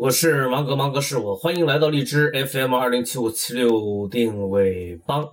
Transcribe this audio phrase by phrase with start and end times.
[0.00, 5.28] 我是芒格，芒格是我，欢迎来到荔枝 FM 二零七五七六定位帮。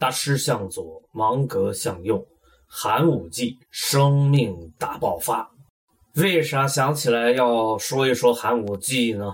[0.00, 2.26] 大师向左，芒格向右，
[2.66, 5.48] 寒武纪生命大爆发。
[6.16, 9.32] 为啥想起来要说一说寒武纪呢？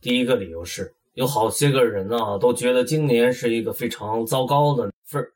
[0.00, 5.30] 第一个理由是，有好些个人呢都觉得今年是一个非常糟糕的份儿，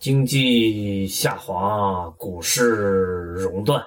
[0.00, 2.70] 经济下滑，股市
[3.36, 3.80] 熔断。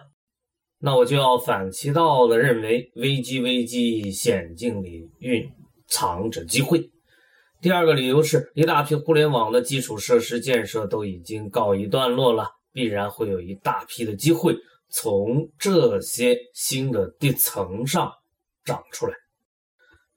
[0.85, 5.49] 那我就要反其道的认为，危机危机，险境里蕴
[5.87, 6.91] 藏着机会。
[7.61, 14.57] 第二个理由是一大批互联网的基础设施建设都已经告一段落了，必然会有一大批的机会
[14.89, 18.11] 从这些新的地层上
[18.65, 19.13] 长出来。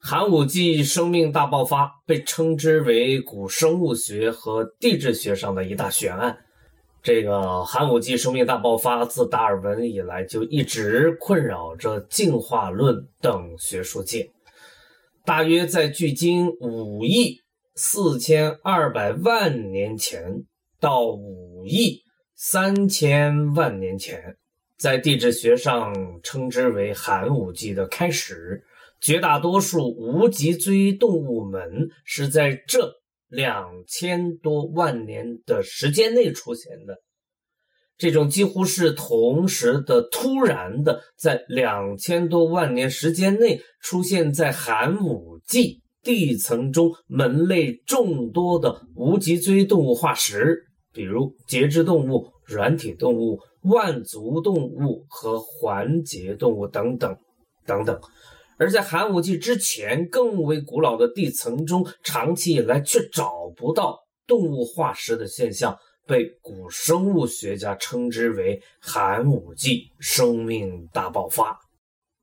[0.01, 6.37] 寒武纪生命大爆发被称之为古生物学和地质学上的一大悬案。
[7.07, 14.29] 这个寒武纪生命大爆发自达尔文以来就一直困扰着进化论等学术界。
[15.25, 17.43] 大约在距今五亿
[17.77, 20.43] 四千二百万年前
[20.81, 22.03] 到五亿
[22.35, 24.37] 三千万年前，
[24.77, 25.95] 在地质学上
[26.25, 28.65] 称之为寒武纪的开始。
[29.01, 32.97] 绝大多数无脊椎动物们是在这。
[33.37, 36.97] 两千多万年的时间内出现的，
[37.99, 50.63] 这种几乎是同时的、突然的，在两千多万年时间内出现在寒武纪地层中门类众多的无脊椎动物化石，
[50.95, 57.15] 比如节肢动物、软体动物、腕足动物和环节动物等等
[57.67, 58.01] 等等。
[58.59, 65.77] 而在寒武纪之前，更为古老的地层中，长期以来却找不到动物化石的现象，
[66.07, 71.59] 被古生物学家称之为寒武纪生命大爆发。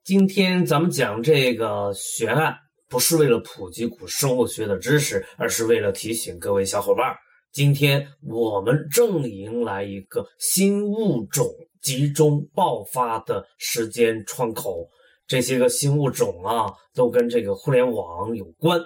[0.03, 2.55] 今天咱们讲这个悬案，
[2.89, 7.15] 不是为了普及古生物学的知识，而是为了提醒各位小伙伴，
[7.51, 11.47] 今天我们正迎来一个新物种
[11.79, 14.89] 集中爆发的时间窗口。
[15.27, 18.79] 这些个新物种啊，都跟这个互联网有关。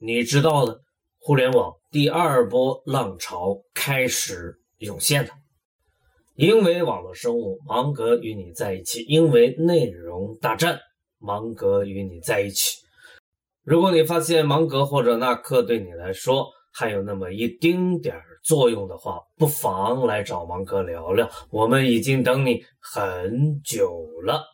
[0.00, 0.80] 你知道的，
[1.18, 5.30] 互联网第二波浪潮开始涌现了。
[6.36, 10.78] 因为网络生物，芒格与你在一起；因为内容大战，
[11.18, 12.76] 芒格与你在一起。
[13.64, 21.28] 如果你发现芒格或者那课对你来说还有那么一丁点儿作用的话，不妨来找芒格聊聊。
[21.50, 24.44] 我们已经等你很久了。